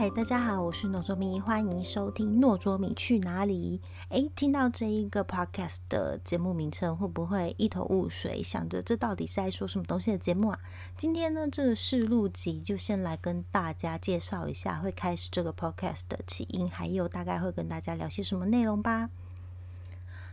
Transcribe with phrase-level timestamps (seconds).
[0.00, 3.82] 嗨，大家好，我是诺卓米，欢迎收听《诺卓米去哪里》。
[4.08, 10.58] 诶，听到这一个 podcast 的节目名称，会不会一头雾水，想着这到底是在说什么东西的节目啊？
[10.96, 19.10] 今天呢，这个试录集就先来跟大家介绍一下会开始这个 podcast 的起因，还有大概会跟大家聊些什么内容吧。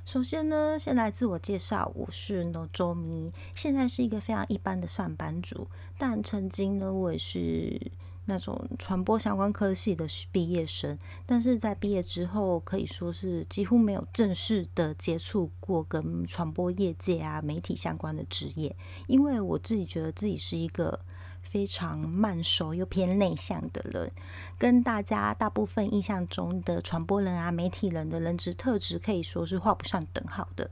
[0.06, 7.92] 首先呢，先来自我介绍，我是诺卓米，现在是一个非常一般的上班族，但曾经呢，我也是。
[8.30, 18.76] 那种传播相关科系的毕业生，但是在毕业之后，可以说是几乎没有正式的接触过跟传播业界啊、媒体相关的职业，
[19.08, 21.00] 因为我自己觉得自己是一个
[21.42, 24.12] 非常慢熟又偏内向的人，
[24.58, 30.70] 跟大家大部分印象中的传播人啊、媒体人的人质特质可以说是画不上等号的。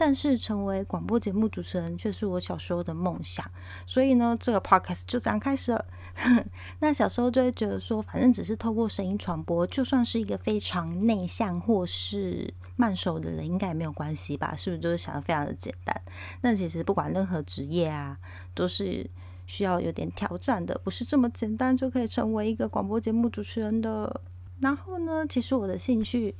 [0.00, 3.44] 但是成为广播节目主持人却是我小时候的梦想，
[3.84, 5.84] 所以呢，这个 podcast 就这样开始了。
[6.78, 14.54] 那小时候就会觉得说，反正只是透过声音传播，就算是一个非常内向或是慢手的人，应该也没有关系吧？
[14.56, 14.80] 是不是？
[14.80, 16.00] 就是想的非常的简单。
[16.42, 18.16] 那其实不管任何职业啊，
[18.54, 19.04] 都是
[19.46, 24.20] 需要有点挑战的，不是这么简单就可以成为一个广播节目主持人的。
[24.60, 26.36] 然后呢，其实我的兴趣。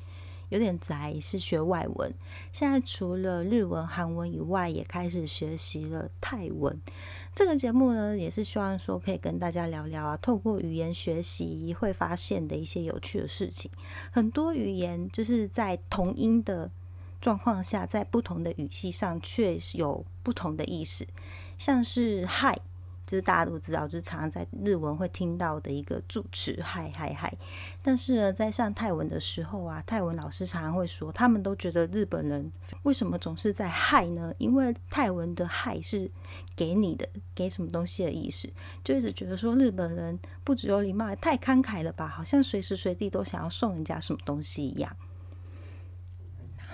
[0.49, 2.13] 有点宅，是学外文。
[2.53, 6.81] 现在除了日文、韩文以外，也开始学习了泰文。
[7.35, 13.71] 这个节目呢，也是希望说可以跟大家聊聊啊，透过语言学习会发现的一些有趣的事情。
[14.11, 16.71] 很多语言就是在同音的
[17.21, 21.07] 状况下，在不同的语系上却有不同的意思，
[21.57, 22.59] 像是嗨。
[23.09, 27.35] 就是大家都知道，就是常常在日文会听到的一个助词“嗨嗨嗨”，
[27.83, 34.35] 但是呢，在上泰文的时候啊，泰文老师常常会说，他们都觉得日本人为什么总是在“嗨”呢？
[34.37, 36.11] 因为泰文的“嗨”是
[36.55, 38.47] 给你的，给什么东西的意思，
[38.85, 42.07] 就一直觉得说日本人不只有礼貌，太慷慨了吧？
[42.07, 44.95] 好像随时随地都想要送人家什么东西一样。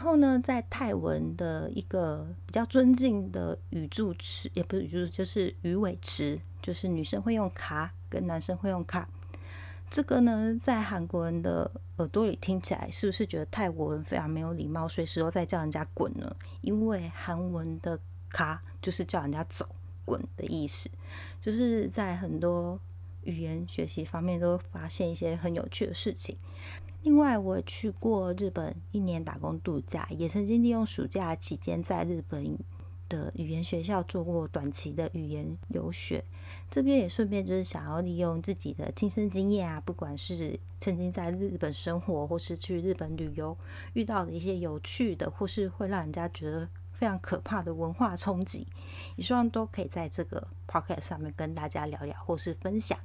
[0.04, 9.08] 然后呢，在泰文的一个比较尊敬的语助词，也不是语助，就是语尾词，就是女生会用卡，跟男生会用卡。
[9.88, 16.36] 这个呢，在韩国人的耳朵里听起来，是不是觉得泰国人非常没有礼貌，随时都在叫人家滚呢？
[16.60, 17.98] 因为韩文的
[18.28, 19.66] 卡就是叫人家走、
[20.04, 20.90] 滚的意思，
[21.40, 22.78] 就是在很多
[23.22, 26.36] 语言学习方面都发现一些很有趣的事情。
[27.04, 32.58] 另外，我去过日本一年打工度假，也曾经利用暑假期间在日本
[33.10, 36.24] 的语言学校做过短期的语言留学。
[36.70, 43.54] 这边也顺便就是想要利用自己的亲身经验啊，不管是曾经在日本生活，或是去日本旅游
[43.92, 48.66] 遇到的一些有趣的，或是会让人家觉得非常可怕的文化冲击，
[49.16, 52.98] 也希望都可以在这个 podcast 上面跟大家聊聊，或是分享。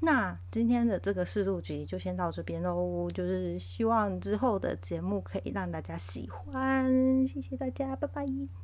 [0.00, 8.48] 那今天的这个试录集就先到这边喽，就是希望之后的节目可以让大家喜欢，谢谢大家，拜拜。